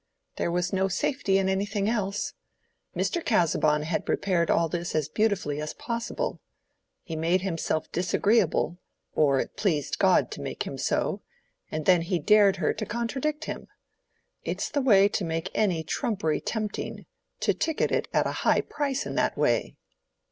There 0.37 0.49
was 0.49 0.73
no 0.73 0.87
safety 0.87 1.37
in 1.37 1.47
anything 1.47 1.87
else. 1.87 2.33
Mr. 2.95 3.23
Casaubon 3.23 3.83
had 3.83 4.03
prepared 4.03 4.49
all 4.49 4.67
this 4.67 4.95
as 4.95 5.07
beautifully 5.07 5.61
as 5.61 5.75
possible. 5.75 6.41
He 7.03 7.15
made 7.15 7.41
himself 7.41 7.91
disagreeable—or 7.91 9.39
it 9.39 9.55
pleased 9.55 9.99
God 9.99 10.31
to 10.31 10.41
make 10.41 10.63
him 10.63 10.79
so—and 10.79 11.85
then 11.85 12.01
he 12.01 12.17
dared 12.17 12.55
her 12.55 12.73
to 12.73 12.85
contradict 12.87 13.45
him. 13.45 13.67
It's 14.43 14.69
the 14.71 14.81
way 14.81 15.07
to 15.09 15.23
make 15.23 15.51
any 15.53 15.83
trumpery 15.83 16.41
tempting, 16.41 17.05
to 17.41 17.53
ticket 17.53 17.91
it 17.91 18.07
at 18.11 18.25
a 18.25 18.31
high 18.41 18.61
price 18.61 19.05
in 19.05 19.13
that 19.17 19.37
way." 19.37 19.75